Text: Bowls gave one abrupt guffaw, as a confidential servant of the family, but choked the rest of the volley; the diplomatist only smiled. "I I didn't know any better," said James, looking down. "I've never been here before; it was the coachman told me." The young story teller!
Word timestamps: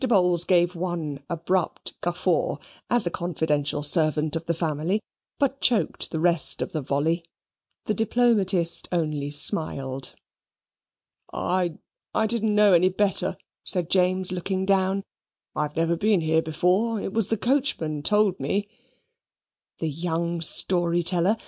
Bowls 0.07 0.45
gave 0.45 0.73
one 0.73 1.19
abrupt 1.29 1.93
guffaw, 2.01 2.57
as 2.89 3.05
a 3.05 3.11
confidential 3.11 3.83
servant 3.83 4.35
of 4.35 4.47
the 4.47 4.53
family, 4.55 4.99
but 5.37 5.61
choked 5.61 6.09
the 6.09 6.19
rest 6.19 6.59
of 6.63 6.71
the 6.71 6.81
volley; 6.81 7.23
the 7.85 7.93
diplomatist 7.93 8.89
only 8.91 9.29
smiled. 9.29 10.15
"I 11.31 11.77
I 12.15 12.25
didn't 12.25 12.55
know 12.55 12.73
any 12.73 12.89
better," 12.89 13.37
said 13.63 13.91
James, 13.91 14.31
looking 14.31 14.65
down. 14.65 15.03
"I've 15.55 15.75
never 15.75 15.95
been 15.95 16.21
here 16.21 16.41
before; 16.41 16.99
it 16.99 17.13
was 17.13 17.29
the 17.29 17.37
coachman 17.37 18.01
told 18.01 18.39
me." 18.39 18.69
The 19.77 19.87
young 19.91 20.41
story 20.41 21.03
teller! 21.03 21.37